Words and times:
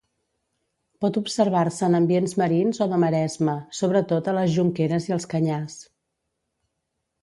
Pot 1.05 1.19
observar-se 1.21 1.83
en 1.89 1.99
ambients 1.99 2.35
marins 2.43 2.81
o 2.87 2.89
de 2.95 3.01
maresma, 3.05 3.57
sobretot 3.83 4.35
a 4.35 4.37
les 4.41 4.59
jonqueres 4.59 5.11
i 5.11 5.19
als 5.21 5.33
canyars. 5.37 5.83